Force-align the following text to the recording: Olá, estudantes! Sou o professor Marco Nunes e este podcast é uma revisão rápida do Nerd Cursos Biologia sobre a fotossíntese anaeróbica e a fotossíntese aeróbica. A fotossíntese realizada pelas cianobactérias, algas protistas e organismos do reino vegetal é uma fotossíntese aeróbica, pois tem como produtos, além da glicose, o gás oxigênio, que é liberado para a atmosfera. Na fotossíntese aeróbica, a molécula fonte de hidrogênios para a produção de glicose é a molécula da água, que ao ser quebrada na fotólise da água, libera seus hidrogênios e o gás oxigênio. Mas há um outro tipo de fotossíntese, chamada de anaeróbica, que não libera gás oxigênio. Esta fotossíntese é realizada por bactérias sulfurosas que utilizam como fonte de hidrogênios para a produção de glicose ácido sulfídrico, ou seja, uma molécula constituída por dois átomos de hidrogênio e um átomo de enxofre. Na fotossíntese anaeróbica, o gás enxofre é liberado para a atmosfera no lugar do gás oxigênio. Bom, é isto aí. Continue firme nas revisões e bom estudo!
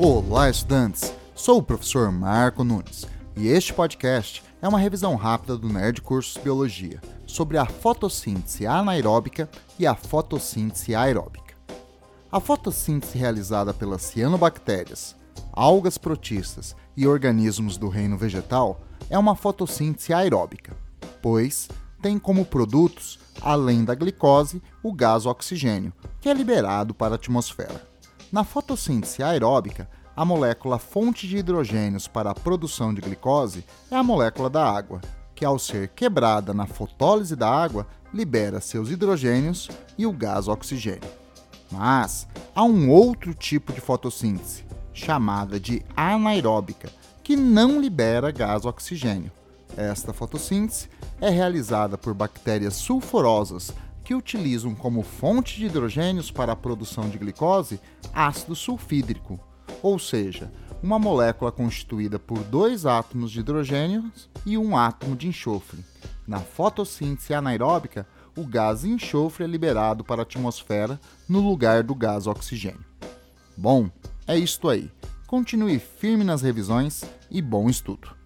Olá, 0.00 0.48
estudantes! 0.48 1.12
Sou 1.34 1.58
o 1.58 1.62
professor 1.62 2.12
Marco 2.12 2.62
Nunes 2.62 3.04
e 3.34 3.48
este 3.48 3.74
podcast 3.74 4.44
é 4.62 4.68
uma 4.68 4.78
revisão 4.78 5.16
rápida 5.16 5.58
do 5.58 5.68
Nerd 5.68 6.02
Cursos 6.02 6.40
Biologia 6.40 7.00
sobre 7.26 7.58
a 7.58 7.66
fotossíntese 7.66 8.64
anaeróbica 8.64 9.50
e 9.76 9.88
a 9.88 9.96
fotossíntese 9.96 10.94
aeróbica. 10.94 11.56
A 12.30 12.38
fotossíntese 12.38 13.18
realizada 13.18 13.74
pelas 13.74 14.02
cianobactérias, 14.02 15.16
algas 15.52 15.98
protistas 15.98 16.76
e 16.96 17.04
organismos 17.04 17.76
do 17.76 17.88
reino 17.88 18.16
vegetal 18.16 18.80
é 19.10 19.18
uma 19.18 19.34
fotossíntese 19.34 20.12
aeróbica, 20.12 20.76
pois 21.20 21.68
tem 22.00 22.20
como 22.20 22.44
produtos, 22.44 23.18
além 23.42 23.84
da 23.84 23.96
glicose, 23.96 24.62
o 24.80 24.92
gás 24.92 25.26
oxigênio, 25.26 25.92
que 26.20 26.28
é 26.28 26.32
liberado 26.32 26.94
para 26.94 27.14
a 27.14 27.16
atmosfera. 27.16 27.97
Na 28.30 28.44
fotossíntese 28.44 29.22
aeróbica, 29.22 29.88
a 30.14 30.22
molécula 30.22 30.78
fonte 30.78 31.26
de 31.26 31.38
hidrogênios 31.38 32.06
para 32.06 32.30
a 32.30 32.34
produção 32.34 32.92
de 32.92 33.00
glicose 33.00 33.64
é 33.90 33.96
a 33.96 34.02
molécula 34.02 34.50
da 34.50 34.70
água, 34.70 35.00
que 35.34 35.46
ao 35.46 35.58
ser 35.58 35.88
quebrada 35.88 36.52
na 36.52 36.66
fotólise 36.66 37.34
da 37.34 37.48
água, 37.48 37.86
libera 38.12 38.60
seus 38.60 38.90
hidrogênios 38.90 39.70
e 39.96 40.04
o 40.04 40.12
gás 40.12 40.46
oxigênio. 40.46 41.08
Mas 41.72 42.28
há 42.54 42.62
um 42.64 42.90
outro 42.90 43.32
tipo 43.32 43.72
de 43.72 43.80
fotossíntese, 43.80 44.64
chamada 44.92 45.58
de 45.58 45.82
anaeróbica, 45.96 46.90
que 47.22 47.34
não 47.34 47.80
libera 47.80 48.30
gás 48.30 48.66
oxigênio. 48.66 49.32
Esta 49.74 50.12
fotossíntese 50.12 50.90
é 51.18 51.30
realizada 51.30 51.96
por 51.96 52.12
bactérias 52.12 52.74
sulfurosas 52.74 53.72
que 54.08 54.14
utilizam 54.14 54.74
como 54.74 55.02
fonte 55.02 55.58
de 55.58 55.66
hidrogênios 55.66 56.30
para 56.30 56.52
a 56.52 56.56
produção 56.56 57.10
de 57.10 57.18
glicose 57.18 57.78
ácido 58.14 58.56
sulfídrico, 58.56 59.38
ou 59.82 59.98
seja, 59.98 60.50
uma 60.82 60.98
molécula 60.98 61.52
constituída 61.52 62.18
por 62.18 62.38
dois 62.44 62.86
átomos 62.86 63.30
de 63.30 63.40
hidrogênio 63.40 64.10
e 64.46 64.56
um 64.56 64.78
átomo 64.78 65.14
de 65.14 65.28
enxofre. 65.28 65.84
Na 66.26 66.40
fotossíntese 66.40 67.34
anaeróbica, 67.34 68.08
o 68.34 68.46
gás 68.46 68.82
enxofre 68.82 69.44
é 69.44 69.46
liberado 69.46 70.02
para 70.02 70.22
a 70.22 70.24
atmosfera 70.24 70.98
no 71.28 71.46
lugar 71.46 71.82
do 71.82 71.94
gás 71.94 72.26
oxigênio. 72.26 72.86
Bom, 73.54 73.90
é 74.26 74.38
isto 74.38 74.70
aí. 74.70 74.90
Continue 75.26 75.78
firme 75.78 76.24
nas 76.24 76.40
revisões 76.40 77.04
e 77.30 77.42
bom 77.42 77.68
estudo! 77.68 78.17